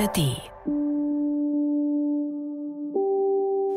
[0.00, 0.36] ARD.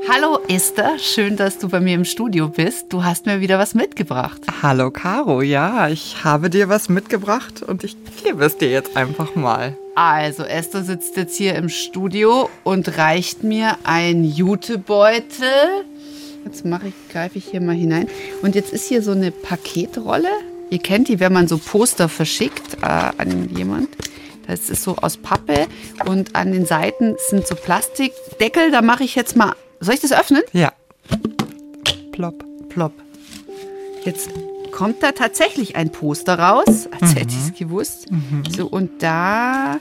[0.07, 2.93] Hallo Esther, schön, dass du bei mir im Studio bist.
[2.93, 4.41] Du hast mir wieder was mitgebracht.
[4.61, 9.35] Hallo Caro, ja, ich habe dir was mitgebracht und ich gebe es dir jetzt einfach
[9.35, 9.77] mal.
[9.95, 15.83] Also, Esther sitzt jetzt hier im Studio und reicht mir ein Jutebeutel.
[16.45, 18.07] Jetzt mache ich, greife ich hier mal hinein.
[18.41, 20.29] Und jetzt ist hier so eine Paketrolle.
[20.69, 23.89] Ihr kennt die, wenn man so Poster verschickt äh, an jemand.
[24.47, 25.67] Das ist so aus Pappe
[26.05, 28.71] und an den Seiten sind so Plastikdeckel.
[28.71, 29.55] Da mache ich jetzt mal.
[29.79, 30.43] Soll ich das öffnen?
[30.51, 30.73] Ja.
[32.11, 32.43] Plopp.
[32.69, 32.93] Plopp.
[34.05, 34.29] Jetzt
[34.71, 38.07] kommt da tatsächlich ein Poster raus, als hätte ich es gewusst.
[38.55, 39.77] So, und da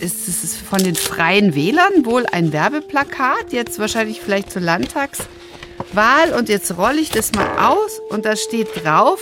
[0.00, 6.32] ist es von den Freien Wählern wohl ein Werbeplakat, jetzt wahrscheinlich vielleicht zur Landtagswahl.
[6.36, 9.20] Und jetzt rolle ich das mal aus und da steht drauf,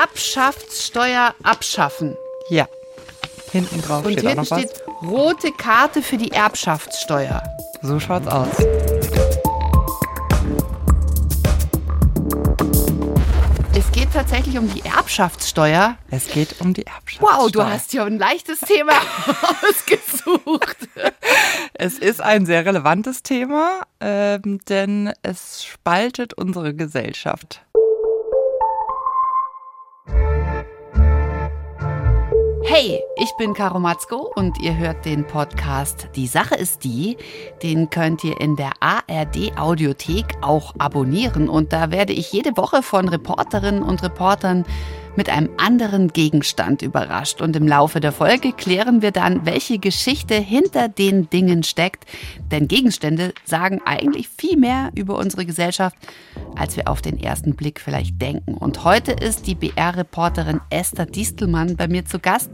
[0.00, 2.16] Erbschaftssteuer abschaffen.
[2.48, 2.66] Ja.
[3.50, 4.60] Hinten drauf Und steht auch hinten noch was.
[4.60, 7.42] steht rote Karte für die Erbschaftssteuer.
[7.82, 8.48] So schaut's aus.
[13.74, 15.98] Es geht tatsächlich um die Erbschaftssteuer.
[16.10, 17.40] Es geht um die Erbschaftssteuer.
[17.40, 18.92] Wow, du hast ja ein leichtes Thema
[19.62, 20.76] ausgesucht.
[21.74, 27.62] Es ist ein sehr relevantes Thema, ähm, denn es spaltet unsere Gesellschaft.
[32.64, 37.16] Hey, ich bin Caro Matzko und ihr hört den Podcast Die Sache ist die.
[37.60, 42.82] Den könnt ihr in der ARD Audiothek auch abonnieren und da werde ich jede Woche
[42.84, 44.64] von Reporterinnen und Reportern
[45.16, 50.34] mit einem anderen Gegenstand überrascht und im Laufe der Folge klären wir dann, welche Geschichte
[50.34, 52.04] hinter den Dingen steckt,
[52.50, 55.96] denn Gegenstände sagen eigentlich viel mehr über unsere Gesellschaft,
[56.56, 58.54] als wir auf den ersten Blick vielleicht denken.
[58.54, 62.50] Und heute ist die BR-Reporterin Esther Distelmann bei mir zu Gast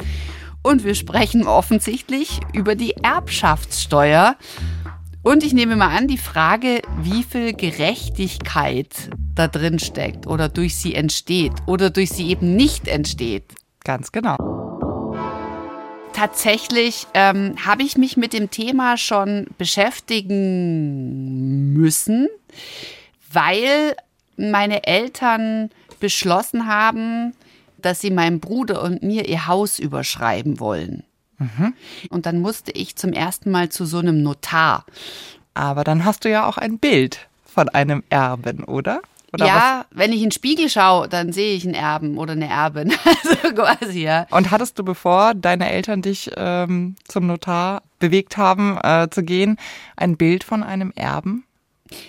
[0.63, 4.37] und wir sprechen offensichtlich über die Erbschaftssteuer.
[5.23, 10.77] Und ich nehme mal an, die Frage, wie viel Gerechtigkeit da drin steckt oder durch
[10.77, 13.55] sie entsteht oder durch sie eben nicht entsteht.
[13.85, 14.37] Ganz genau.
[16.13, 22.29] Tatsächlich ähm, habe ich mich mit dem Thema schon beschäftigen müssen,
[23.33, 23.95] weil
[24.37, 25.71] meine Eltern
[26.01, 27.35] beschlossen haben,
[27.77, 31.05] dass sie meinem Bruder und mir ihr Haus überschreiben wollen.
[32.11, 34.85] Und dann musste ich zum ersten Mal zu so einem Notar.
[35.55, 39.01] Aber dann hast du ja auch ein Bild von einem Erben, oder?
[39.33, 42.49] oder ja, wenn ich in den Spiegel schaue, dann sehe ich einen Erben oder eine
[42.49, 42.93] Erbin.
[43.05, 44.27] Also quasi, ja.
[44.29, 44.39] Was?
[44.39, 49.59] Und hattest du, bevor deine Eltern dich ähm, zum Notar bewegt haben, äh, zu gehen,
[49.97, 51.45] ein Bild von einem Erben?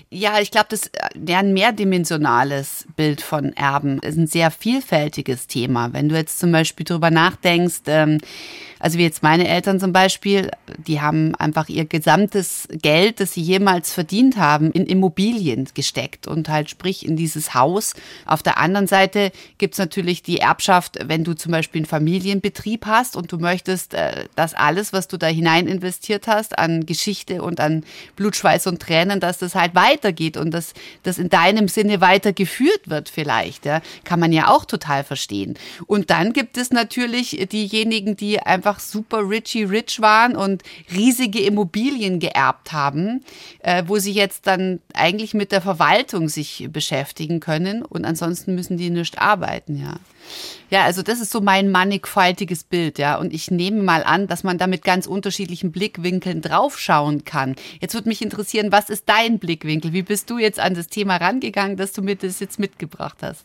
[0.09, 0.91] Ja, ich glaube, das ist
[1.29, 5.93] ein mehrdimensionales Bild von Erben ist ein sehr vielfältiges Thema.
[5.93, 8.19] Wenn du jetzt zum Beispiel drüber nachdenkst, ähm,
[8.79, 13.41] also wie jetzt meine Eltern zum Beispiel, die haben einfach ihr gesamtes Geld, das sie
[13.41, 17.93] jemals verdient haben, in Immobilien gesteckt und halt sprich in dieses Haus.
[18.25, 23.17] Auf der anderen Seite gibt's natürlich die Erbschaft, wenn du zum Beispiel einen Familienbetrieb hast
[23.17, 27.59] und du möchtest, äh, dass alles, was du da hinein investiert hast, an Geschichte und
[27.59, 27.83] an
[28.15, 32.89] Blut, Schweiß und Tränen, dass das halt weitergeht und dass das in deinem Sinne weitergeführt
[32.89, 33.65] wird vielleicht.
[33.65, 35.57] Ja, kann man ja auch total verstehen.
[35.87, 40.63] Und dann gibt es natürlich diejenigen, die einfach super richy rich waren und
[40.93, 43.23] riesige Immobilien geerbt haben,
[43.59, 48.77] äh, wo sie jetzt dann eigentlich mit der Verwaltung sich beschäftigen können und ansonsten müssen
[48.77, 49.99] die nicht arbeiten, ja.
[50.69, 53.17] Ja, also das ist so mein mannigfaltiges Bild, ja.
[53.17, 57.55] Und ich nehme mal an, dass man da mit ganz unterschiedlichen Blickwinkeln draufschauen kann.
[57.81, 59.93] Jetzt würde mich interessieren, was ist dein Blickwinkel?
[59.93, 63.43] Wie bist du jetzt an das Thema rangegangen, dass du mir das jetzt mitgebracht hast?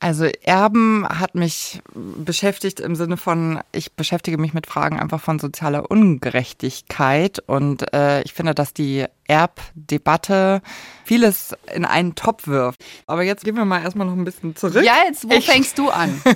[0.00, 5.40] Also Erben hat mich beschäftigt im Sinne von, ich beschäftige mich mit Fragen einfach von
[5.40, 10.62] sozialer Ungerechtigkeit und äh, ich finde, dass die Erbdebatte
[11.04, 12.82] vieles in einen Topf wirft.
[13.06, 14.84] Aber jetzt gehen wir mal erstmal noch ein bisschen zurück.
[14.84, 16.20] Ja, jetzt, wo Ich- fängst du an?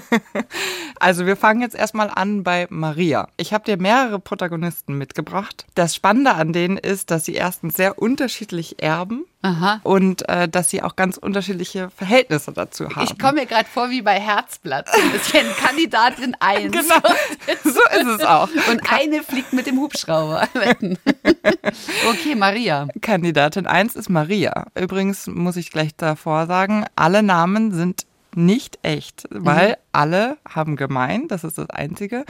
[0.99, 3.27] Also wir fangen jetzt erstmal an bei Maria.
[3.37, 5.67] Ich habe dir mehrere Protagonisten mitgebracht.
[5.75, 9.81] Das Spannende an denen ist, dass sie erstens sehr unterschiedlich erben Aha.
[9.83, 13.03] und äh, dass sie auch ganz unterschiedliche Verhältnisse dazu haben.
[13.03, 14.89] Ich komme mir gerade vor wie bei Herzblatt.
[14.95, 16.73] Ein bisschen Kandidatin 1.
[16.73, 17.01] Genau,
[17.65, 18.49] so ist es auch.
[18.71, 20.49] Und eine fliegt mit dem Hubschrauber.
[22.09, 22.87] okay, Maria.
[23.01, 24.67] Kandidatin 1 ist Maria.
[24.79, 31.31] Übrigens muss ich gleich davor sagen, alle Namen sind nicht echt, weil alle haben gemeint,
[31.31, 32.25] das ist das Einzige,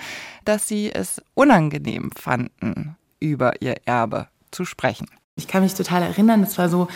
[0.44, 5.06] dass sie es unangenehm fanden, über ihr Erbe zu sprechen.
[5.36, 6.88] Ich kann mich total erinnern, das war so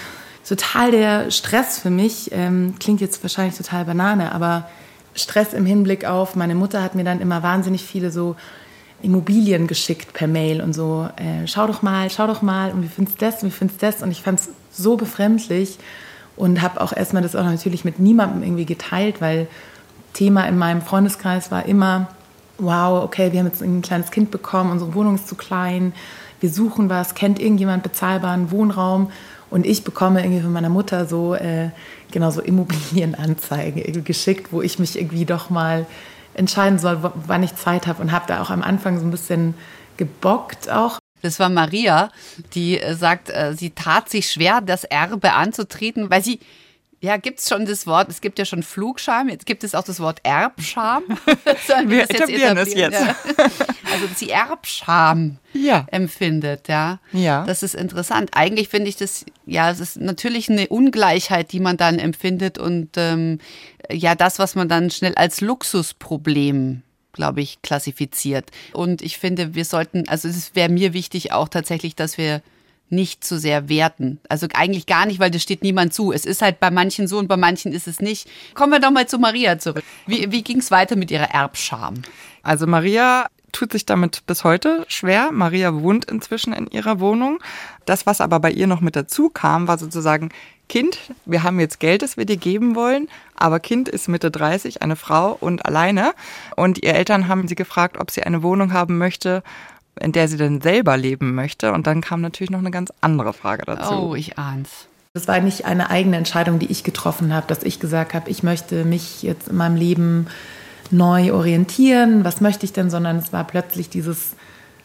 [0.47, 2.31] total der Stress für mich.
[2.33, 4.69] Ähm, klingt jetzt wahrscheinlich total Banane, aber
[5.15, 8.37] Stress im Hinblick auf, meine Mutter hat mir dann immer wahnsinnig viele so
[9.01, 12.89] Immobilien geschickt per Mail und so, äh, schau doch mal, schau doch mal und wie
[12.89, 15.79] findest das und wie findest das und ich fand es so befremdlich
[16.37, 19.49] und habe auch erstmal das auch natürlich mit niemandem irgendwie geteilt, weil
[20.13, 22.09] Thema in meinem Freundeskreis war immer,
[22.59, 25.95] wow, okay, wir haben jetzt ein kleines Kind bekommen, unsere Wohnung ist zu klein,
[26.41, 29.11] wir suchen was, kennt irgendjemand bezahlbaren Wohnraum
[29.51, 31.71] und ich bekomme irgendwie von meiner Mutter so, äh,
[32.11, 35.87] genau so Immobilienanzeigen geschickt, wo ich mich irgendwie doch mal
[36.35, 39.55] entscheiden soll, wann ich Zeit habe und habe da auch am Anfang so ein bisschen
[39.97, 40.99] gebockt auch.
[41.23, 42.11] Das war Maria,
[42.55, 46.41] die äh, sagt, äh, sie tat sich schwer, das Erbe anzutreten, weil sie
[47.01, 49.85] ja, gibt es schon das Wort, es gibt ja schon Flugscham, jetzt gibt es auch
[49.85, 51.05] das Wort Erbscham.
[51.27, 52.99] wir, wir etablieren es jetzt.
[52.99, 55.87] Also, dass sie Erbscham ja.
[55.91, 56.99] empfindet, ja.
[57.13, 57.45] Ja.
[57.45, 58.31] Das ist interessant.
[58.33, 62.91] Eigentlich finde ich das, ja, es ist natürlich eine Ungleichheit, die man dann empfindet und
[62.97, 63.41] ähm,
[63.91, 66.83] ja, das, was man dann schnell als Luxusproblem
[67.13, 68.51] glaube ich, klassifiziert.
[68.75, 72.43] Und ich finde, wir sollten, also es wäre mir wichtig auch tatsächlich, dass wir
[72.89, 74.21] nicht zu sehr werten.
[74.29, 76.13] Also eigentlich gar nicht, weil das steht niemand zu.
[76.13, 78.29] Es ist halt bei manchen so und bei manchen ist es nicht.
[78.55, 79.85] Kommen wir doch mal zu Maria zurück.
[80.07, 82.03] Wie, wie ging es weiter mit ihrer Erbscham?
[82.43, 85.33] Also Maria tut sich damit bis heute schwer.
[85.33, 87.39] Maria wohnt inzwischen in ihrer Wohnung.
[87.87, 90.31] Das, was aber bei ihr noch mit dazu kam, war sozusagen,
[90.69, 94.83] Kind, wir haben jetzt Geld, das wir dir geben wollen, aber Kind ist Mitte 30,
[94.83, 96.13] eine Frau und alleine.
[96.57, 99.45] Und ihr Eltern haben sie gefragt, ob sie eine Wohnung haben möchte,
[100.01, 101.73] in der sie denn selber leben möchte.
[101.73, 103.95] Und dann kam natürlich noch eine ganz andere Frage dazu.
[103.95, 104.87] Oh, ich ahn's.
[105.15, 108.43] Das war nicht eine eigene Entscheidung, die ich getroffen habe, dass ich gesagt habe, ich
[108.43, 110.27] möchte mich jetzt in meinem Leben
[110.91, 112.25] neu orientieren.
[112.25, 112.91] Was möchte ich denn?
[112.91, 114.33] Sondern es war plötzlich dieses,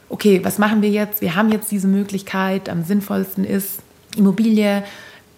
[0.08, 1.22] okay, was machen wir jetzt?
[1.22, 2.70] Wir haben jetzt diese Möglichkeit.
[2.70, 3.80] Am sinnvollsten ist
[4.16, 4.84] Immobilie.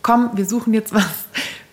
[0.04, 1.26] Komm, wir suchen jetzt was.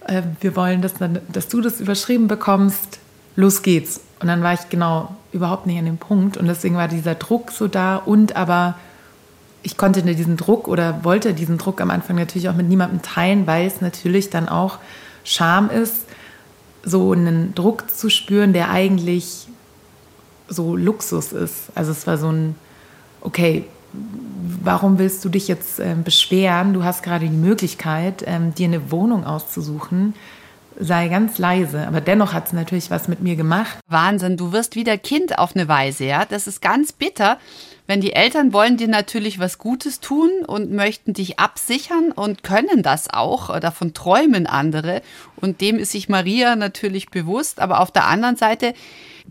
[0.06, 3.00] Äh, wir wollen, dass, dann, dass du das überschrieben bekommst.
[3.36, 4.00] Los geht's.
[4.20, 6.36] Und dann war ich genau überhaupt nicht an dem Punkt.
[6.36, 7.96] Und deswegen war dieser Druck so da.
[7.96, 8.76] Und aber
[9.62, 13.46] ich konnte diesen Druck oder wollte diesen Druck am Anfang natürlich auch mit niemandem teilen,
[13.46, 14.78] weil es natürlich dann auch
[15.22, 16.06] Scham ist,
[16.82, 19.48] so einen Druck zu spüren, der eigentlich
[20.48, 21.70] so Luxus ist.
[21.74, 22.54] Also es war so ein,
[23.20, 23.66] okay,
[24.64, 26.72] warum willst du dich jetzt äh, beschweren?
[26.72, 30.14] Du hast gerade die Möglichkeit, ähm, dir eine Wohnung auszusuchen
[30.78, 31.86] sei ganz leise.
[31.86, 33.78] Aber dennoch hat es natürlich was mit mir gemacht.
[33.88, 36.24] Wahnsinn, du wirst wieder Kind auf eine Weise, ja.
[36.24, 37.38] Das ist ganz bitter.
[37.86, 42.82] Wenn die Eltern wollen dir natürlich was Gutes tun und möchten dich absichern und können
[42.84, 45.02] das auch, davon träumen andere.
[45.36, 47.58] Und dem ist sich Maria natürlich bewusst.
[47.58, 48.74] Aber auf der anderen Seite,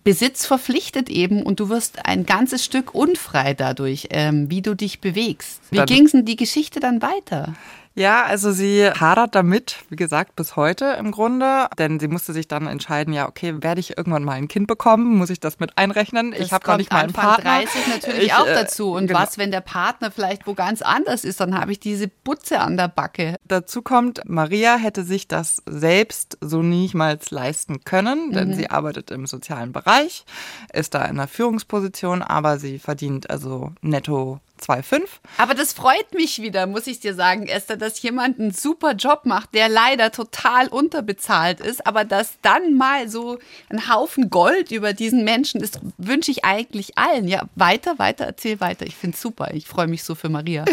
[0.03, 5.01] Besitz verpflichtet eben und du wirst ein ganzes Stück unfrei dadurch, ähm, wie du dich
[5.01, 5.62] bewegst.
[5.71, 7.53] Wie ging es denn die Geschichte dann weiter?
[8.00, 12.48] Ja, also sie hadert damit, wie gesagt, bis heute im Grunde, denn sie musste sich
[12.48, 15.78] dann entscheiden, ja, okay, werde ich irgendwann mal ein Kind bekommen, muss ich das mit
[15.78, 16.31] einrechnen?
[16.31, 17.60] Das ich habe noch nicht mal einen Anfang Partner.
[17.66, 19.19] 30 natürlich ich, auch äh, dazu und genau.
[19.19, 22.78] was, wenn der Partner vielleicht wo ganz anders ist, dann habe ich diese Butze an
[22.78, 23.36] der Backe.
[23.44, 28.54] Dazu kommt, Maria hätte sich das selbst so niemals leisten können, denn mhm.
[28.54, 30.24] sie arbeitet im sozialen Bereich,
[30.72, 35.01] ist da in einer Führungsposition, aber sie verdient also netto 2,5.
[35.38, 39.21] Aber das freut mich wieder, muss ich dir sagen, Esther, dass jemand einen super Job
[39.25, 43.39] macht, der leider total unterbezahlt ist, aber dass dann mal so
[43.69, 47.28] ein Haufen Gold über diesen Menschen ist, wünsche ich eigentlich allen.
[47.28, 48.85] Ja, weiter, weiter, erzähl weiter.
[48.85, 49.54] Ich finde es super.
[49.54, 50.66] Ich freue mich so für Maria.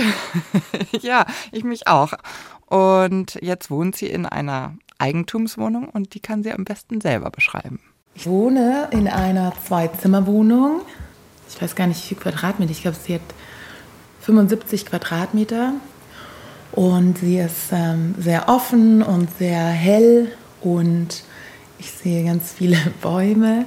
[1.01, 2.13] ja, ich mich auch.
[2.67, 7.81] Und jetzt wohnt sie in einer Eigentumswohnung und die kann sie am besten selber beschreiben.
[8.15, 10.81] Ich wohne in einer Zwei-Zimmer-Wohnung.
[11.49, 12.73] Ich weiß gar nicht, wie viel Quadratmeter.
[12.73, 13.21] Ich glaube, sie hat
[14.27, 15.75] 75 Quadratmeter
[16.73, 21.23] und sie ist ähm, sehr offen und sehr hell und
[21.79, 23.67] ich sehe ganz viele Bäume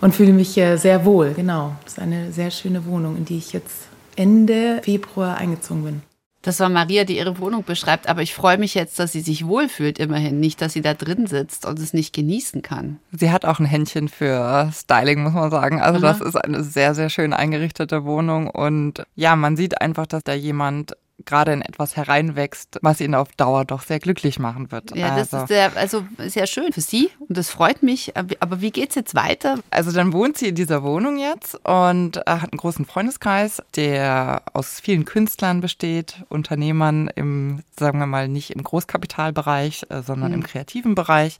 [0.00, 1.34] und fühle mich äh, sehr wohl.
[1.34, 6.11] Genau, das ist eine sehr schöne Wohnung, in die ich jetzt Ende Februar eingezogen bin.
[6.42, 9.46] Das war Maria, die ihre Wohnung beschreibt, aber ich freue mich jetzt, dass sie sich
[9.46, 12.98] wohlfühlt immerhin, nicht, dass sie da drin sitzt und es nicht genießen kann.
[13.12, 15.80] Sie hat auch ein Händchen für Styling, muss man sagen.
[15.80, 16.12] Also Aha.
[16.12, 20.34] das ist eine sehr, sehr schön eingerichtete Wohnung und ja, man sieht einfach, dass da
[20.34, 24.96] jemand gerade in etwas hereinwächst, was ihn auf Dauer doch sehr glücklich machen wird.
[24.96, 25.44] Ja, das also.
[25.44, 28.12] ist sehr, also sehr schön für sie und das freut mich.
[28.16, 29.58] Aber wie geht es jetzt weiter?
[29.70, 34.42] Also dann wohnt sie in dieser Wohnung jetzt und äh, hat einen großen Freundeskreis, der
[34.52, 40.38] aus vielen Künstlern besteht, Unternehmern im, sagen wir mal, nicht im Großkapitalbereich, äh, sondern mhm.
[40.38, 41.38] im kreativen Bereich.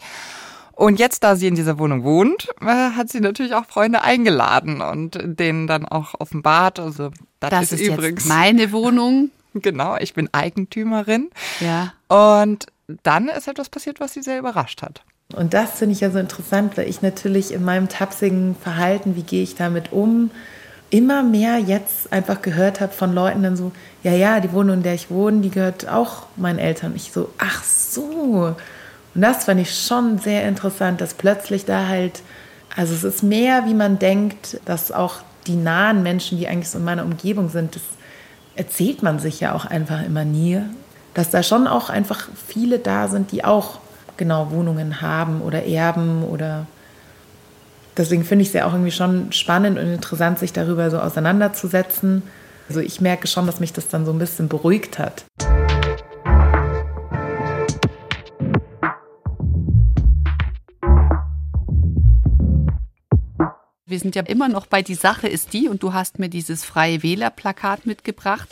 [0.74, 4.80] Und jetzt, da sie in dieser Wohnung wohnt, äh, hat sie natürlich auch Freunde eingeladen
[4.80, 6.80] und denen dann auch offenbart.
[6.80, 7.10] Also
[7.40, 9.30] das, das ist, ist übrigens meine Wohnung.
[9.62, 11.30] Genau, ich bin Eigentümerin.
[11.60, 11.92] Ja.
[12.08, 12.66] Und
[13.02, 15.02] dann ist etwas passiert, was sie sehr überrascht hat.
[15.34, 19.22] Und das finde ich ja so interessant, weil ich natürlich in meinem tapsigen Verhalten, wie
[19.22, 20.30] gehe ich damit um,
[20.90, 24.82] immer mehr jetzt einfach gehört habe von Leuten dann so, ja, ja, die Wohnung, in
[24.82, 26.92] der ich wohne, die gehört auch meinen Eltern.
[26.94, 28.54] Ich so, ach so.
[29.14, 32.20] Und das fand ich schon sehr interessant, dass plötzlich da halt,
[32.76, 36.78] also es ist mehr, wie man denkt, dass auch die nahen Menschen, die eigentlich so
[36.78, 37.82] in meiner Umgebung sind, das
[38.56, 40.60] erzählt man sich ja auch einfach immer nie,
[41.14, 43.78] dass da schon auch einfach viele da sind, die auch
[44.16, 46.66] genau Wohnungen haben oder erben oder
[47.96, 52.22] deswegen finde ich es ja auch irgendwie schon spannend und interessant, sich darüber so auseinanderzusetzen.
[52.68, 55.24] Also ich merke schon, dass mich das dann so ein bisschen beruhigt hat.
[63.92, 66.64] Wir sind ja immer noch bei die Sache ist die und du hast mir dieses
[66.64, 68.48] Freie Wähler-Plakat mitgebracht,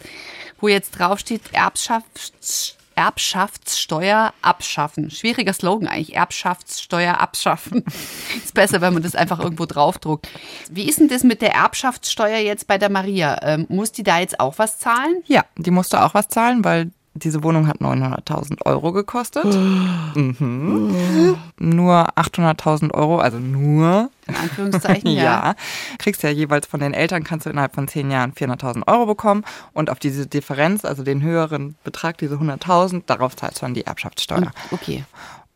[0.60, 5.10] wo jetzt draufsteht Erbschafts Erbschaftssteuer abschaffen.
[5.10, 7.86] Schwieriger Slogan eigentlich, Erbschaftssteuer abschaffen.
[8.36, 10.28] Ist besser, wenn man das einfach irgendwo draufdruckt.
[10.70, 13.38] Wie ist denn das mit der Erbschaftssteuer jetzt bei der Maria?
[13.40, 15.22] Ähm, muss die da jetzt auch was zahlen?
[15.26, 19.44] Ja, die musste auch was zahlen, weil diese Wohnung hat 900.000 Euro gekostet.
[19.44, 21.36] mhm.
[21.58, 24.10] Nur 800.000 Euro, also nur.
[24.28, 25.22] In Anführungszeichen, ja.
[25.22, 25.54] ja.
[25.98, 29.44] Kriegst ja jeweils von den Eltern, kannst du innerhalb von zehn Jahren 400.000 Euro bekommen.
[29.72, 33.86] Und auf diese Differenz, also den höheren Betrag, diese 100.000, darauf zahlst du dann die
[33.86, 34.52] Erbschaftssteuer.
[34.70, 35.04] Okay.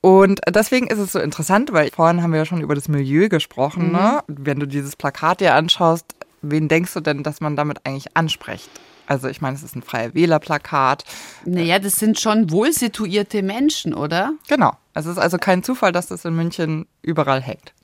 [0.00, 3.28] Und deswegen ist es so interessant, weil vorhin haben wir ja schon über das Milieu
[3.28, 3.86] gesprochen.
[3.86, 3.92] Mhm.
[3.92, 4.20] Ne?
[4.26, 6.04] Wenn du dieses Plakat dir anschaust,
[6.42, 8.68] wen denkst du denn, dass man damit eigentlich anspricht?
[9.06, 11.04] Also ich meine, es ist ein freier Wählerplakat.
[11.44, 14.32] Naja, das sind schon wohl situierte Menschen, oder?
[14.48, 14.76] Genau.
[14.94, 17.74] Es ist also kein Zufall, dass das in München überall hängt.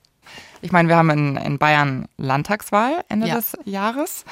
[0.63, 3.37] Ich meine, wir haben in, in Bayern Landtagswahl Ende ja.
[3.37, 4.25] des Jahres.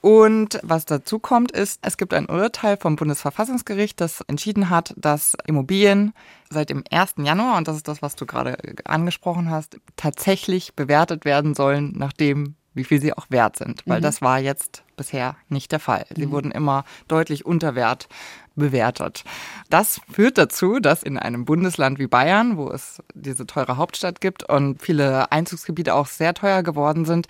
[0.00, 5.36] Und was dazu kommt, ist, es gibt ein Urteil vom Bundesverfassungsgericht, das entschieden hat, dass
[5.46, 6.12] Immobilien
[6.50, 7.14] seit dem 1.
[7.18, 12.56] Januar, und das ist das, was du gerade angesprochen hast, tatsächlich bewertet werden sollen, nachdem
[12.74, 14.02] wie viel sie auch wert sind, weil mhm.
[14.02, 16.06] das war jetzt bisher nicht der Fall.
[16.14, 16.30] Sie mhm.
[16.30, 18.08] wurden immer deutlich unter Wert
[18.54, 19.24] bewertet.
[19.70, 24.48] Das führt dazu, dass in einem Bundesland wie Bayern, wo es diese teure Hauptstadt gibt
[24.48, 27.28] und viele Einzugsgebiete auch sehr teuer geworden sind,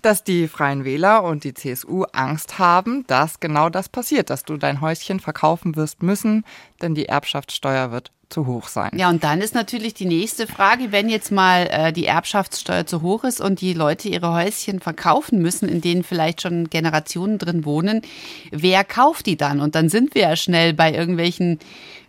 [0.00, 4.56] dass die Freien Wähler und die CSU Angst haben, dass genau das passiert, dass du
[4.56, 6.44] dein Häuschen verkaufen wirst müssen,
[6.80, 8.90] denn die Erbschaftssteuer wird zu hoch sein.
[8.96, 13.02] Ja, und dann ist natürlich die nächste Frage, wenn jetzt mal äh, die Erbschaftssteuer zu
[13.02, 17.64] hoch ist und die Leute ihre Häuschen verkaufen müssen, in denen vielleicht schon Generationen drin
[17.64, 18.02] wohnen,
[18.50, 19.60] wer kauft die dann?
[19.60, 21.58] Und dann sind wir ja schnell bei irgendwelchen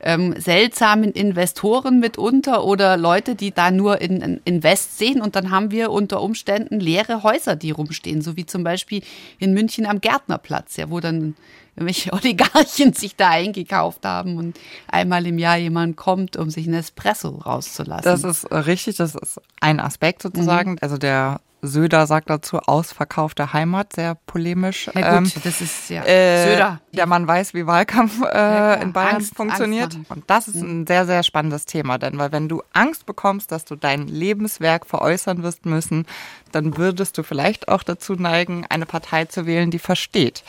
[0.03, 5.49] ähm, seltsamen Investoren mitunter oder Leute, die da nur in, in Invest sehen und dann
[5.49, 9.01] haben wir unter Umständen leere Häuser, die rumstehen, so wie zum Beispiel
[9.39, 11.35] in München am Gärtnerplatz, ja, wo dann
[11.75, 16.73] irgendwelche Oligarchen sich da eingekauft haben und einmal im Jahr jemand kommt, um sich ein
[16.73, 18.03] Espresso rauszulassen.
[18.03, 20.71] Das ist richtig, das ist ein Aspekt sozusagen.
[20.71, 20.77] Mhm.
[20.81, 24.87] Also der Söder sagt dazu ausverkaufte Heimat, sehr polemisch.
[24.93, 26.81] Ja gut, ähm, das ist ja äh, Söder.
[26.91, 29.95] Der Mann weiß, wie Wahlkampf äh, ja, in Bayern Angst, funktioniert.
[29.95, 30.81] Angst und das ist mhm.
[30.81, 34.85] ein sehr, sehr spannendes Thema, denn weil wenn du Angst bekommst, dass du dein Lebenswerk
[34.85, 36.05] veräußern wirst müssen,
[36.51, 40.43] dann würdest du vielleicht auch dazu neigen, eine Partei zu wählen, die versteht,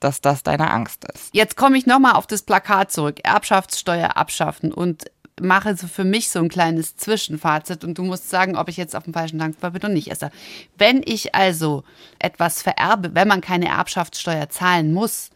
[0.00, 1.28] dass das deine Angst ist.
[1.32, 3.20] Jetzt komme ich nochmal auf das Plakat zurück.
[3.22, 5.04] Erbschaftssteuer abschaffen und
[5.40, 8.94] mache so für mich so ein kleines Zwischenfazit und du musst sagen, ob ich jetzt
[8.94, 10.10] auf dem falschen Dankbar bin oder nicht.
[10.10, 10.30] Esther.
[10.76, 11.84] Wenn ich also
[12.18, 15.30] etwas vererbe, wenn man keine Erbschaftssteuer zahlen muss,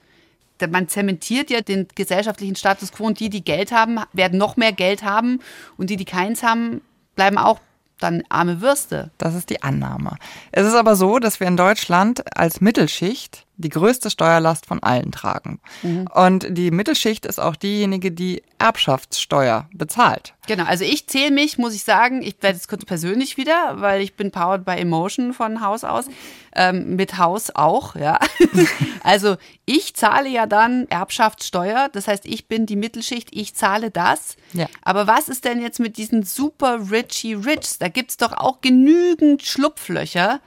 [0.71, 4.73] man zementiert ja den gesellschaftlichen Status quo und die, die Geld haben, werden noch mehr
[4.73, 5.41] Geld haben
[5.77, 6.81] und die, die keins haben,
[7.17, 7.61] bleiben auch
[7.99, 9.11] dann arme Würste.
[9.19, 10.17] Das ist die Annahme.
[10.53, 15.13] Es ist aber so, dass wir in Deutschland als Mittelschicht die größte Steuerlast von allen
[15.13, 15.61] tragen.
[15.83, 16.09] Mhm.
[16.13, 20.35] Und die Mittelschicht ist auch diejenige, die Erbschaftssteuer bezahlt.
[20.47, 24.03] Genau, also ich zähle mich, muss ich sagen, ich werde jetzt kurz persönlich wieder, weil
[24.03, 26.07] ich bin powered by Emotion von Haus aus,
[26.55, 28.19] ähm, mit Haus auch, ja.
[29.03, 34.37] also ich zahle ja dann Erbschaftssteuer, das heißt, ich bin die Mittelschicht, ich zahle das.
[34.53, 34.67] Ja.
[34.83, 37.79] Aber was ist denn jetzt mit diesen super richy Rich?
[37.79, 40.41] Da gibt es doch auch genügend Schlupflöcher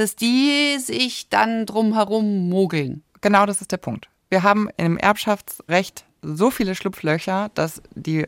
[0.00, 3.02] dass die sich dann drumherum mogeln.
[3.20, 4.08] Genau das ist der Punkt.
[4.30, 8.24] Wir haben im Erbschaftsrecht so viele Schlupflöcher, dass die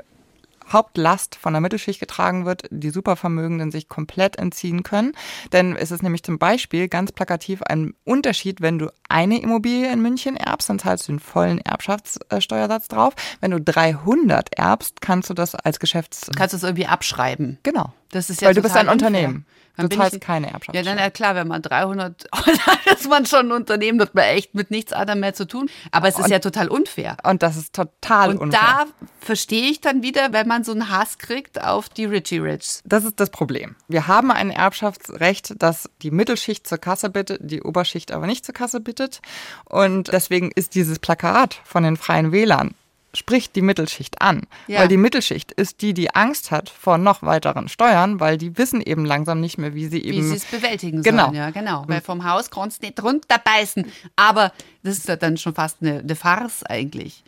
[0.70, 5.12] Hauptlast von der Mittelschicht getragen wird, die Supervermögenden sich komplett entziehen können.
[5.52, 10.02] Denn es ist nämlich zum Beispiel ganz plakativ ein Unterschied, wenn du eine Immobilie in
[10.02, 13.14] München erbst, dann zahlst du den vollen Erbschaftssteuersatz drauf.
[13.40, 16.30] Wenn du 300 erbst, kannst du das als Geschäfts...
[16.36, 17.58] Kannst du es irgendwie abschreiben.
[17.62, 17.94] Genau.
[18.10, 19.46] Das ist ja Weil du bist ein Unternehmen.
[19.76, 20.82] Du zahlst keine Erbschaftssteuer.
[20.82, 24.24] Ja, dann ja klar, wenn man 300, dann ist man schon ein Unternehmen, hat man
[24.24, 25.68] echt mit nichts anderem mehr zu tun.
[25.90, 27.16] Aber es ist Und- ja total unfair.
[27.24, 28.60] Und das ist total Und unfair.
[28.60, 28.84] da
[29.20, 32.80] verstehe ich dann wieder, wenn man so einen Hass kriegt auf die Richie Rich.
[32.84, 33.76] Das ist das Problem.
[33.88, 38.54] Wir haben ein Erbschaftsrecht, das die Mittelschicht zur Kasse bittet, die Oberschicht aber nicht zur
[38.54, 39.20] Kasse bittet.
[39.64, 42.74] Und deswegen ist dieses Plakat von den Freien Wählern
[43.14, 44.42] spricht die Mittelschicht an.
[44.68, 44.80] Ja.
[44.80, 48.80] Weil die Mittelschicht ist die, die Angst hat vor noch weiteren Steuern, weil die wissen
[48.80, 51.24] eben langsam nicht mehr, wie sie Wie eben sie es bewältigen Genau.
[51.24, 51.34] sollen.
[51.36, 51.84] Ja, genau.
[51.88, 53.84] Weil vom Haus kannst du nicht runterbeißen.
[54.16, 54.52] Aber
[54.82, 57.22] das ist ja dann schon fast eine, eine Farce eigentlich.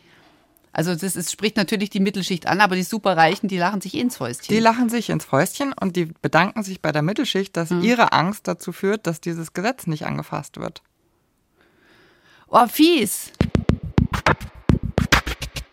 [0.76, 4.16] Also das ist, spricht natürlich die Mittelschicht an, aber die Superreichen, die lachen sich ins
[4.16, 4.52] Fäustchen.
[4.52, 7.82] Die lachen sich ins Fäustchen und die bedanken sich bei der Mittelschicht, dass Mhm.
[7.82, 10.82] ihre Angst dazu führt, dass dieses Gesetz nicht angefasst wird.
[12.48, 13.30] oh, fies.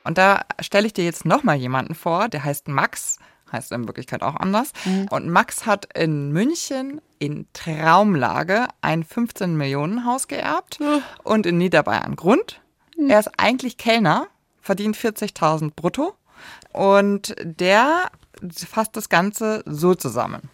[0.04, 3.20] Und da stelle ich dir jetzt nochmal jemanden vor, der heißt Max,
[3.52, 4.72] heißt in Wirklichkeit auch anders.
[5.10, 10.80] Und Max hat in München in Traumlage ein 15 Millionen Haus geerbt
[11.24, 12.62] und in Niederbayern Grund.
[13.10, 14.28] Er ist eigentlich Kellner,
[14.62, 16.14] verdient 40.000 brutto
[16.74, 18.10] und der
[18.56, 20.50] fasst das Ganze so zusammen.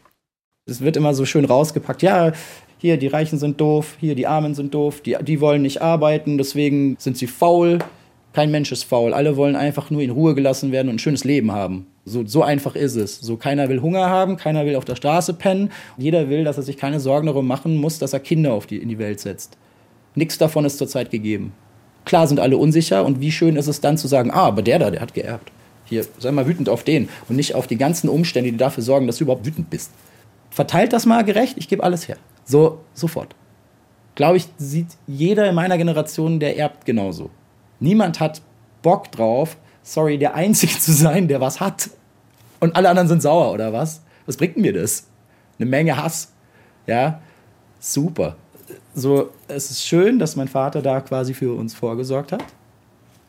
[0.65, 2.01] Es wird immer so schön rausgepackt.
[2.01, 2.33] Ja,
[2.77, 6.37] hier, die Reichen sind doof, hier, die Armen sind doof, die, die wollen nicht arbeiten,
[6.37, 7.79] deswegen sind sie faul.
[8.37, 9.15] Kein Mensch ist faul.
[9.15, 11.87] Alle wollen einfach nur in Ruhe gelassen werden und ein schönes Leben haben.
[12.05, 13.19] So, so einfach ist es.
[13.19, 15.71] So, keiner will Hunger haben, keiner will auf der Straße pennen.
[15.97, 18.77] Jeder will, dass er sich keine Sorgen darum machen muss, dass er Kinder auf die,
[18.77, 19.57] in die Welt setzt.
[20.13, 21.51] Nichts davon ist zurzeit gegeben.
[22.05, 24.77] Klar sind alle unsicher und wie schön ist es dann zu sagen, ah, aber der
[24.77, 25.51] da, der hat geerbt.
[25.85, 29.07] Hier, sei mal wütend auf den und nicht auf die ganzen Umstände, die dafür sorgen,
[29.07, 29.89] dass du überhaupt wütend bist.
[30.51, 32.17] Verteilt das mal gerecht, ich gebe alles her.
[32.45, 33.33] So, sofort.
[34.13, 37.31] Glaube ich, sieht jeder in meiner Generation, der erbt genauso.
[37.79, 38.41] Niemand hat
[38.81, 41.89] Bock drauf, sorry, der Einzige zu sein, der was hat.
[42.59, 44.01] Und alle anderen sind sauer, oder was?
[44.25, 45.07] Was bringt mir das?
[45.59, 46.33] Eine Menge Hass.
[46.85, 47.21] Ja,
[47.79, 48.35] super.
[48.93, 52.43] So, es ist schön, dass mein Vater da quasi für uns vorgesorgt hat.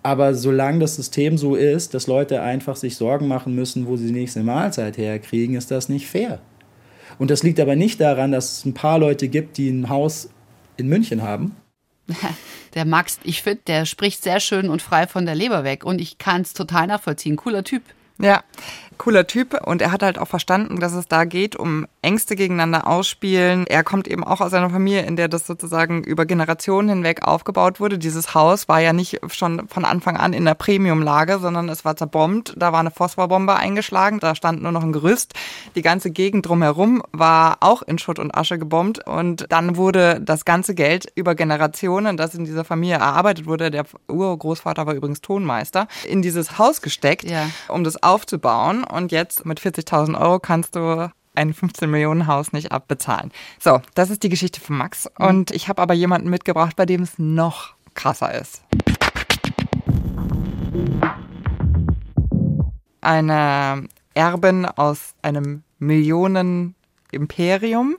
[0.03, 4.07] Aber solange das System so ist, dass Leute einfach sich Sorgen machen müssen, wo sie
[4.07, 6.41] die nächste Mahlzeit herkriegen, ist das nicht fair.
[7.19, 10.31] Und das liegt aber nicht daran, dass es ein paar Leute gibt, die ein Haus
[10.77, 11.57] in München haben.
[12.75, 15.85] Der Max, ich finde, der spricht sehr schön und frei von der Leber weg.
[15.85, 17.37] Und ich kann es total nachvollziehen.
[17.37, 17.83] Cooler Typ.
[18.21, 18.43] Ja,
[18.99, 22.87] cooler Typ und er hat halt auch verstanden, dass es da geht um Ängste gegeneinander
[22.87, 23.67] ausspielen.
[23.67, 27.81] Er kommt eben auch aus einer Familie, in der das sozusagen über Generationen hinweg aufgebaut
[27.81, 27.99] wurde.
[27.99, 31.97] Dieses Haus war ja nicht schon von Anfang an in der Premiumlage, sondern es war
[31.97, 32.55] zerbombt.
[32.57, 35.35] Da war eine Phosphorbombe eingeschlagen, da stand nur noch ein Gerüst.
[35.75, 40.45] Die ganze Gegend drumherum war auch in Schutt und Asche gebombt und dann wurde das
[40.45, 45.89] ganze Geld über Generationen, das in dieser Familie erarbeitet wurde, der Urgroßvater war übrigens Tonmeister,
[46.07, 47.49] in dieses Haus gesteckt, Ja.
[47.69, 48.85] um das aufzubauen.
[48.85, 53.31] Und jetzt mit 40.000 Euro kannst du ein 15 Millionen Haus nicht abbezahlen.
[53.61, 55.09] So, das ist die Geschichte von Max.
[55.19, 58.63] Und ich habe aber jemanden mitgebracht, bei dem es noch krasser ist.
[63.01, 67.97] Eine Erbin aus einem Millionen-Imperium.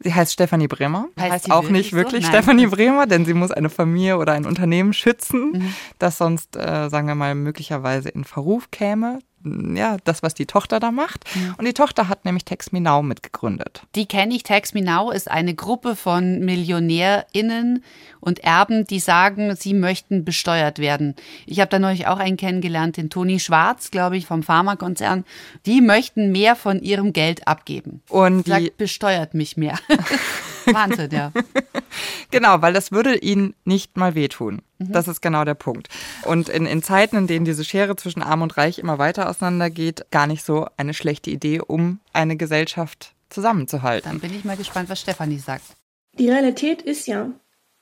[0.00, 1.06] Sie heißt Stefanie Bremer.
[1.18, 1.96] Heißt heißt auch wirklich nicht so?
[1.96, 2.32] wirklich Nein.
[2.32, 5.74] Stefanie Bremer, denn sie muss eine Familie oder ein Unternehmen schützen, Mhm.
[5.98, 9.20] das sonst, äh, sagen wir mal, möglicherweise in Verruf käme.
[9.44, 11.24] Ja, das, was die Tochter da macht.
[11.34, 11.54] Mhm.
[11.58, 13.82] Und die Tochter hat nämlich Tex Me Now mitgegründet.
[13.94, 14.42] Die kenne ich.
[14.42, 17.84] Tax Me Now ist eine Gruppe von MillionärInnen
[18.20, 21.14] und Erben, die sagen, sie möchten besteuert werden.
[21.44, 25.24] Ich habe da neulich auch einen kennengelernt, den Toni Schwarz, glaube ich, vom Pharmakonzern.
[25.66, 28.00] Die möchten mehr von ihrem Geld abgeben.
[28.08, 29.78] Und Sagt, besteuert mich mehr.
[30.66, 31.32] Wahnsinn, ja.
[32.34, 34.62] Genau, weil das würde ihnen nicht mal wehtun.
[34.78, 34.92] Mhm.
[34.92, 35.88] Das ist genau der Punkt.
[36.24, 40.06] Und in, in Zeiten, in denen diese Schere zwischen Arm und Reich immer weiter auseinandergeht,
[40.10, 44.10] gar nicht so eine schlechte Idee, um eine Gesellschaft zusammenzuhalten.
[44.10, 45.64] Dann bin ich mal gespannt, was Stefanie sagt.
[46.18, 47.30] Die Realität ist ja,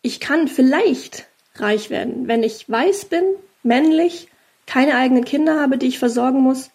[0.03, 3.25] ich kann vielleicht reich werden, wenn ich weiß bin,
[3.63, 4.29] männlich,
[4.67, 6.71] keine eigenen Kinder habe, die ich versorgen muss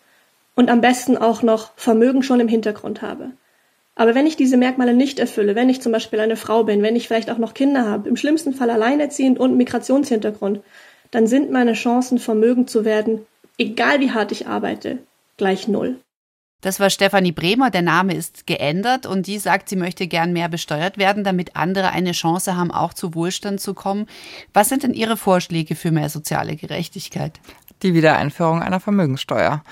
[0.56, 3.32] und am besten auch noch Vermögen schon im Hintergrund habe.
[4.00, 6.96] Aber wenn ich diese Merkmale nicht erfülle, wenn ich zum Beispiel eine Frau bin, wenn
[6.96, 10.62] ich vielleicht auch noch Kinder habe, im schlimmsten Fall alleinerziehend und Migrationshintergrund,
[11.10, 13.26] dann sind meine Chancen, Vermögen zu werden,
[13.58, 15.00] egal wie hart ich arbeite,
[15.38, 15.98] gleich null.
[16.62, 20.50] Das war Stefanie Bremer, der Name ist geändert und die sagt, sie möchte gern mehr
[20.50, 24.06] besteuert werden, damit andere eine Chance haben, auch zu Wohlstand zu kommen.
[24.54, 27.40] Was sind denn Ihre Vorschläge für mehr soziale Gerechtigkeit?
[27.84, 29.64] Die Wiedereinführung einer Vermögenssteuer.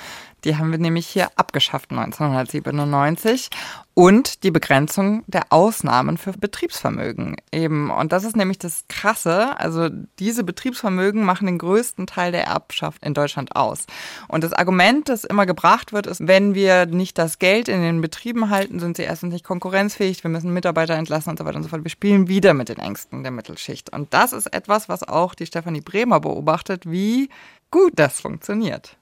[0.45, 3.49] Die haben wir nämlich hier abgeschafft 1997
[3.95, 7.89] und die Begrenzung der Ausnahmen für Betriebsvermögen eben.
[7.89, 9.59] Und das ist nämlich das Krasse.
[9.59, 13.87] Also diese Betriebsvermögen machen den größten Teil der Erbschaft in Deutschland aus.
[14.27, 18.01] Und das Argument, das immer gebracht wird, ist, wenn wir nicht das Geld in den
[18.01, 21.63] Betrieben halten, sind sie erstens nicht konkurrenzfähig, wir müssen Mitarbeiter entlassen und so weiter und
[21.63, 21.83] so fort.
[21.83, 23.91] Wir spielen wieder mit den Ängsten der Mittelschicht.
[23.91, 27.29] Und das ist etwas, was auch die Stefanie Bremer beobachtet, wie
[27.71, 28.97] gut das funktioniert.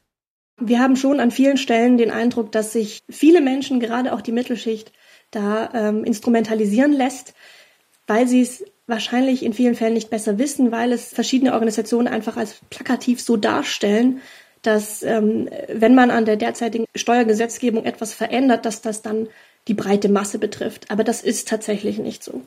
[0.57, 4.31] Wir haben schon an vielen Stellen den Eindruck, dass sich viele Menschen, gerade auch die
[4.31, 4.91] Mittelschicht,
[5.31, 7.33] da ähm, instrumentalisieren lässt,
[8.07, 12.37] weil sie es wahrscheinlich in vielen Fällen nicht besser wissen, weil es verschiedene Organisationen einfach
[12.37, 14.21] als plakativ so darstellen,
[14.61, 19.27] dass ähm, wenn man an der derzeitigen Steuergesetzgebung etwas verändert, dass das dann
[19.67, 20.91] die breite Masse betrifft.
[20.91, 22.41] Aber das ist tatsächlich nicht so.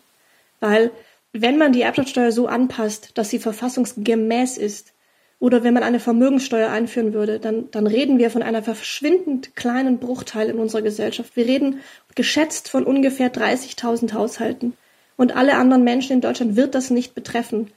[0.60, 0.90] Weil
[1.32, 4.92] wenn man die Erbschaftssteuer so anpasst, dass sie verfassungsgemäß ist,
[5.38, 9.98] oder wenn man eine Vermögenssteuer einführen würde, dann, dann reden wir von einer verschwindend kleinen
[9.98, 11.36] Bruchteil in unserer Gesellschaft.
[11.36, 11.80] Wir reden
[12.14, 14.72] geschätzt von ungefähr 30.000 Haushalten.
[15.16, 17.70] Und alle anderen Menschen in Deutschland wird das nicht betreffen,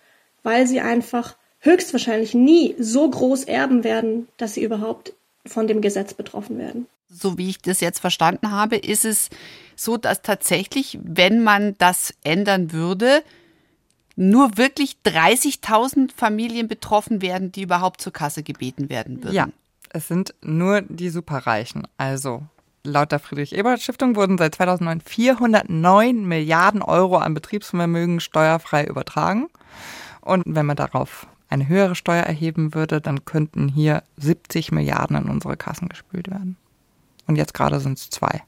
[0.44, 5.14] weil sie einfach höchstwahrscheinlich nie so groß erben werden, dass sie überhaupt
[5.46, 6.88] von dem Gesetz betroffen werden.
[7.10, 9.30] So wie ich das jetzt verstanden habe, ist es
[9.76, 13.24] so, dass tatsächlich, wenn man das ändern würde,
[14.20, 19.34] nur wirklich 30.000 Familien betroffen werden, die überhaupt zur Kasse gebeten werden würden.
[19.34, 19.48] Ja,
[19.92, 21.88] es sind nur die Superreichen.
[21.98, 22.44] Also
[22.84, 29.48] laut der Friedrich-Ebert-Stiftung wurden seit 2009 409 Milliarden Euro an Betriebsvermögen steuerfrei übertragen.
[30.20, 35.30] Und wenn man darauf eine höhere Steuer erheben würde, dann könnten hier 70 Milliarden in
[35.30, 36.58] unsere Kassen gespült werden.
[37.26, 38.44] Und jetzt gerade sind es zwei.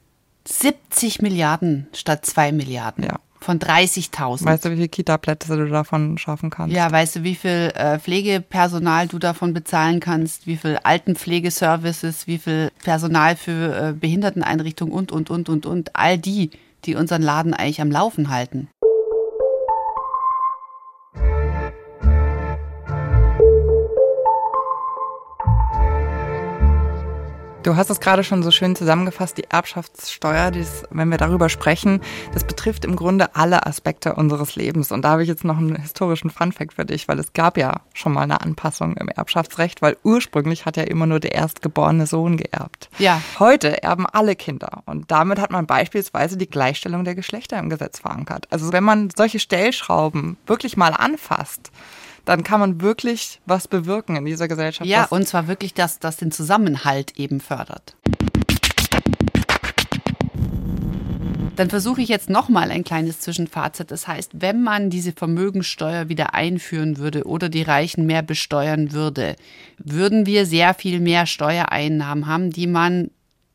[0.46, 3.04] 70 Milliarden statt zwei Milliarden.
[3.04, 4.44] Ja von 30.000.
[4.44, 6.74] Weißt du, wie viele Kita-Plätze du davon schaffen kannst?
[6.74, 12.38] Ja, weißt du, wie viel äh, Pflegepersonal du davon bezahlen kannst, wie viel Altenpflegeservices, wie
[12.38, 15.96] viel Personal für äh, Behinderteneinrichtungen und, und, und, und, und.
[15.96, 16.50] All die,
[16.84, 18.68] die unseren Laden eigentlich am Laufen halten.
[27.62, 32.00] Du hast es gerade schon so schön zusammengefasst, die Erbschaftssteuer, dies, wenn wir darüber sprechen,
[32.34, 34.90] das betrifft im Grunde alle Aspekte unseres Lebens.
[34.90, 37.82] Und da habe ich jetzt noch einen historischen Funfact für dich, weil es gab ja
[37.94, 42.36] schon mal eine Anpassung im Erbschaftsrecht, weil ursprünglich hat ja immer nur der erstgeborene Sohn
[42.36, 42.90] geerbt.
[42.98, 43.22] Ja.
[43.38, 44.82] Heute erben alle Kinder.
[44.86, 48.48] Und damit hat man beispielsweise die Gleichstellung der Geschlechter im Gesetz verankert.
[48.50, 51.70] Also wenn man solche Stellschrauben wirklich mal anfasst,
[52.24, 54.88] dann kann man wirklich was bewirken in dieser Gesellschaft.
[54.88, 57.96] Ja, und zwar wirklich, dass das den Zusammenhalt eben fördert.
[61.56, 63.90] Dann versuche ich jetzt nochmal ein kleines Zwischenfazit.
[63.90, 69.36] Das heißt, wenn man diese Vermögensteuer wieder einführen würde oder die Reichen mehr besteuern würde,
[69.76, 73.10] würden wir sehr viel mehr Steuereinnahmen haben, die man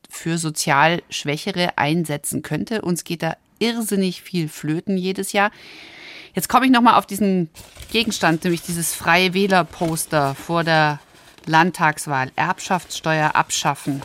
[0.10, 2.82] für sozial Schwächere einsetzen könnte.
[2.82, 5.51] Uns geht da irrsinnig viel flöten jedes Jahr.
[6.38, 7.50] Jetzt komme ich nochmal auf diesen
[7.91, 11.00] Gegenstand, nämlich dieses freie Wählerposter vor der
[11.47, 12.30] Landtagswahl.
[12.36, 14.04] Erbschaftssteuer abschaffen.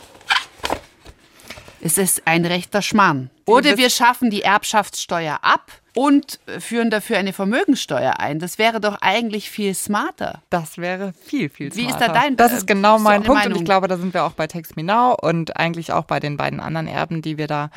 [1.79, 3.29] Es ist ein rechter Schmarrn.
[3.45, 8.39] Oder wir schaffen die Erbschaftssteuer ab und führen dafür eine Vermögensteuer ein.
[8.39, 10.41] Das wäre doch eigentlich viel smarter.
[10.49, 11.87] Das wäre viel, viel smarter.
[11.87, 13.53] Wie ist da dein Das ist genau mein Punkt Meinung?
[13.53, 16.19] und ich glaube, da sind wir auch bei Text Me Now und eigentlich auch bei
[16.19, 17.69] den beiden anderen Erben, die wir da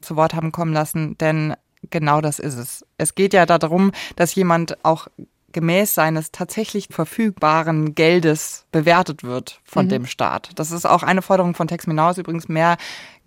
[0.00, 1.18] zu Wort haben kommen lassen.
[1.18, 1.56] Denn
[1.94, 2.84] Genau das ist es.
[2.98, 5.06] Es geht ja darum, dass jemand auch
[5.52, 9.90] gemäß seines tatsächlich verfügbaren Geldes bewertet wird von mhm.
[9.90, 10.50] dem Staat.
[10.56, 12.78] Das ist auch eine Forderung von Tex Menaus übrigens mehr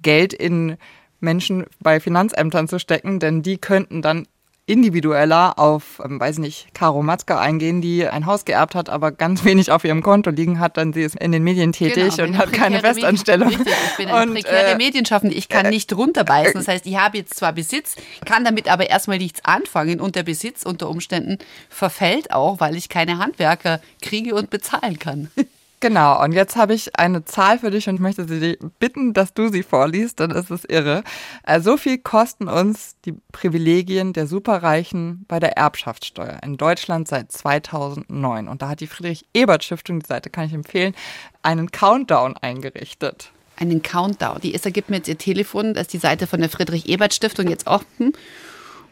[0.02, 0.76] Geld in
[1.22, 4.28] Menschen bei Finanzämtern zu stecken, denn die könnten dann
[4.68, 9.44] individueller auf, ähm, weiß nicht, Caro Matzke eingehen, die ein Haus geerbt hat, aber ganz
[9.46, 12.38] wenig auf ihrem Konto liegen hat, dann sie ist in den Medien tätig genau, und
[12.38, 13.48] hat keine Festanstellung.
[13.48, 16.54] Medien, richtig, ich bin eine und, prekäre äh, Medienschaffende, ich kann äh, nicht runterbeißen.
[16.56, 20.24] Das heißt, ich habe jetzt zwar Besitz, kann damit aber erstmal nichts anfangen und der
[20.24, 21.38] Besitz unter Umständen
[21.70, 25.32] verfällt auch, weil ich keine Handwerker kriege und bezahlen kann.
[25.80, 29.50] Genau, und jetzt habe ich eine Zahl für dich und möchte Sie bitten, dass du
[29.50, 31.04] sie vorliest, denn es ist irre.
[31.44, 37.32] Äh, so viel kosten uns die Privilegien der Superreichen bei der Erbschaftssteuer in Deutschland seit
[37.32, 38.48] 2009.
[38.48, 40.96] Und da hat die Friedrich-Ebert-Stiftung, die Seite kann ich empfehlen,
[41.44, 43.32] einen Countdown eingerichtet.
[43.56, 44.42] Einen Countdown.
[44.42, 47.68] Die Esther gibt mir jetzt ihr Telefon, das ist die Seite von der Friedrich-Ebert-Stiftung jetzt
[47.68, 48.14] offen.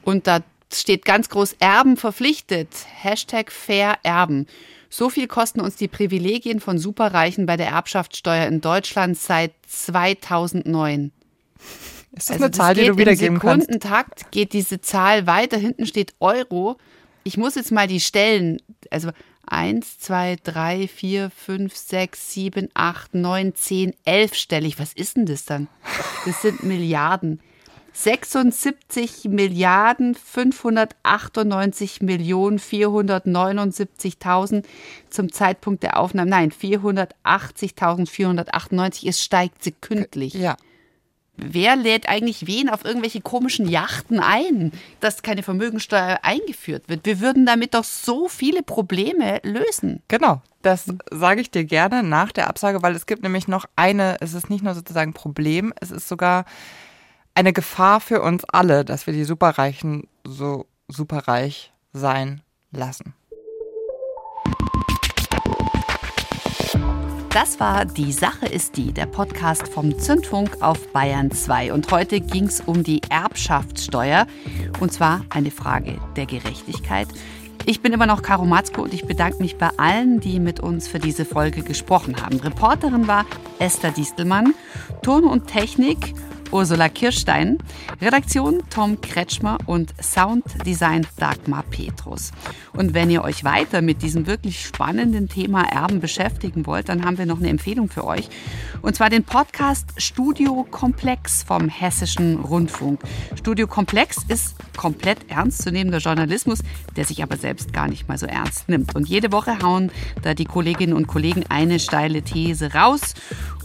[0.03, 2.69] Und da steht ganz groß Erben verpflichtet.
[3.01, 4.45] Hashtag Fair Erben.
[4.89, 11.11] So viel kosten uns die Privilegien von Superreichen bei der Erbschaftssteuer in Deutschland seit 2009.
[12.11, 13.67] Ist das also eine Zahl, die du wiedergeben kannst?
[13.67, 15.57] Im Sekundentakt geht diese Zahl weiter.
[15.57, 16.77] Hinten steht Euro.
[17.23, 19.09] Ich muss jetzt mal die Stellen, also
[19.47, 24.79] 1, 2, 3, 4, 5, 6, 7, 8, 9, 10, 11 stellig.
[24.79, 25.67] Was ist denn das dann?
[26.25, 27.41] Das sind Milliarden.
[27.95, 34.65] 76 Milliarden 598 Millionen 479.000
[35.09, 36.29] zum Zeitpunkt der Aufnahme.
[36.29, 39.07] Nein, 480.498.
[39.07, 40.33] Es steigt sekündlich.
[40.33, 40.57] Ja.
[41.37, 47.05] Wer lädt eigentlich wen auf irgendwelche komischen Yachten ein, dass keine Vermögensteuer eingeführt wird?
[47.05, 50.03] Wir würden damit doch so viele Probleme lösen.
[50.09, 54.17] Genau, das sage ich dir gerne nach der Absage, weil es gibt nämlich noch eine,
[54.19, 56.43] es ist nicht nur sozusagen ein Problem, es ist sogar
[57.35, 63.13] eine Gefahr für uns alle, dass wir die Superreichen so superreich sein lassen.
[67.29, 71.73] Das war Die Sache ist die, der Podcast vom Zündfunk auf Bayern 2.
[71.73, 74.25] Und heute ging es um die Erbschaftssteuer.
[74.79, 77.09] Und zwar eine Frage der Gerechtigkeit.
[77.65, 80.87] Ich bin immer noch Caro Matzko und ich bedanke mich bei allen, die mit uns
[80.87, 82.39] für diese Folge gesprochen haben.
[82.39, 83.25] Reporterin war
[83.59, 84.53] Esther Distelmann,
[85.01, 86.13] Ton und Technik
[86.51, 87.57] Ursula Kirstein,
[88.01, 92.31] Redaktion Tom Kretschmer und Sounddesign Dagmar Petrus.
[92.73, 97.17] Und wenn ihr euch weiter mit diesem wirklich spannenden Thema Erben beschäftigen wollt, dann haben
[97.17, 98.29] wir noch eine Empfehlung für euch.
[98.85, 103.01] Und zwar den Podcast Studio Komplex vom Hessischen Rundfunk.
[103.35, 106.59] Studio Komplex ist komplett ernstzunehmender Journalismus,
[106.95, 108.95] der sich aber selbst gar nicht mal so ernst nimmt.
[108.95, 113.15] Und jede Woche hauen da die Kolleginnen und Kollegen eine steile These raus,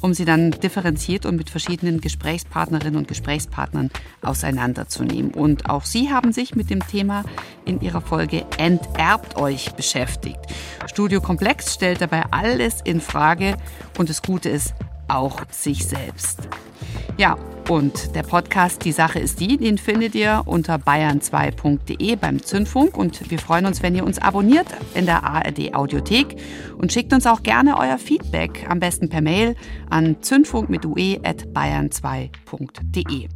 [0.00, 3.90] um sie dann differenziert und mit verschiedenen Gesprächspartnerinnen und Gesprächspartnern
[4.22, 5.34] auseinanderzunehmen.
[5.34, 7.24] Und auch sie haben sich mit dem Thema
[7.66, 10.40] in ihrer Folge Enterbt euch beschäftigt.
[10.86, 13.56] Studio Komplex stellt dabei alles in Frage
[14.00, 14.72] und das Gute ist
[15.08, 16.48] auch sich selbst.
[17.18, 17.36] Ja,
[17.68, 22.96] und der Podcast Die Sache ist die, den findet ihr unter bayern2.de beim Zündfunk.
[22.96, 26.36] Und wir freuen uns, wenn ihr uns abonniert in der ARD Audiothek
[26.78, 29.54] und schickt uns auch gerne euer Feedback, am besten per Mail
[29.90, 33.28] an zündfunk mit ue at bayern2.de.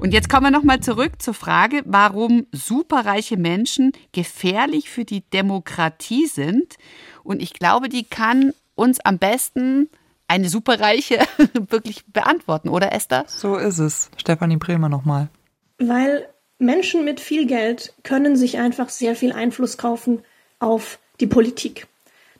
[0.00, 6.26] Und jetzt kommen wir nochmal zurück zur Frage, warum superreiche Menschen gefährlich für die Demokratie
[6.26, 6.78] sind.
[7.22, 9.90] Und ich glaube, die kann uns am besten
[10.26, 11.18] eine Superreiche
[11.68, 13.24] wirklich beantworten, oder Esther?
[13.26, 14.10] So ist es.
[14.16, 15.28] Stefanie Bremer nochmal.
[15.76, 16.26] Weil
[16.58, 20.22] Menschen mit viel Geld können sich einfach sehr viel Einfluss kaufen
[20.60, 21.86] auf die Politik.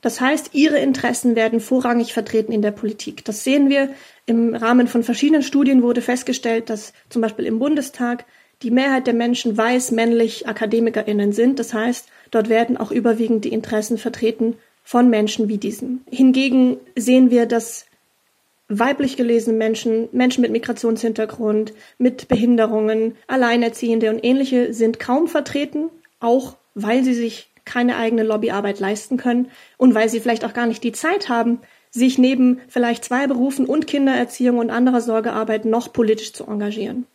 [0.01, 3.23] Das heißt, ihre Interessen werden vorrangig vertreten in der Politik.
[3.23, 3.93] Das sehen wir
[4.31, 8.25] im Rahmen von verschiedenen Studien wurde festgestellt, dass zum Beispiel im Bundestag
[8.61, 11.59] die Mehrheit der Menschen weiß männlich AkademikerInnen sind.
[11.59, 16.05] Das heißt, dort werden auch überwiegend die Interessen vertreten von Menschen wie diesen.
[16.09, 17.85] Hingegen sehen wir, dass
[18.69, 25.89] weiblich gelesene Menschen, Menschen mit Migrationshintergrund, mit Behinderungen, Alleinerziehende und ähnliche sind kaum vertreten,
[26.21, 30.67] auch weil sie sich keine eigene Lobbyarbeit leisten können und weil sie vielleicht auch gar
[30.67, 31.59] nicht die Zeit haben,
[31.91, 37.05] sich neben vielleicht zwei Berufen und Kindererziehung und anderer Sorgearbeit noch politisch zu engagieren.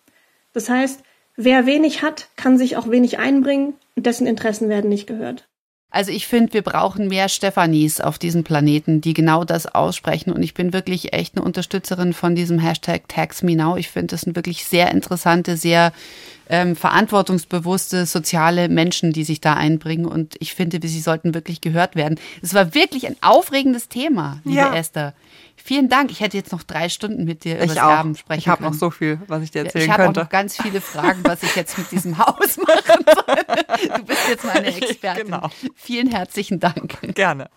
[0.53, 1.03] Das heißt,
[1.35, 5.49] wer wenig hat, kann sich auch wenig einbringen und dessen Interessen werden nicht gehört.
[5.91, 10.33] Also ich finde, wir brauchen mehr Stefanis auf diesem Planeten, die genau das aussprechen.
[10.33, 13.79] Und ich bin wirklich echt eine Unterstützerin von diesem Hashtag TaxMeNow.
[13.79, 15.93] Ich finde, das sind wirklich sehr interessante, sehr
[16.51, 20.07] ähm, verantwortungsbewusste soziale Menschen, die sich da einbringen.
[20.07, 22.19] Und ich finde, sie sollten wirklich gehört werden.
[22.43, 24.75] Es war wirklich ein aufregendes Thema, liebe ja.
[24.75, 25.15] Esther.
[25.67, 26.13] Vielen Dank.
[26.13, 28.73] Ich hätte jetzt noch drei Stunden mit dir über das Erben sprechen Ich habe noch
[28.73, 30.03] so viel, was ich dir erzählen ich könnte.
[30.03, 33.89] Ich habe noch ganz viele Fragen, was ich jetzt mit diesem Haus machen soll.
[33.97, 35.25] Du bist jetzt meine Expertin.
[35.25, 35.51] Genau.
[35.75, 36.99] Vielen herzlichen Dank.
[37.17, 37.51] Gerne.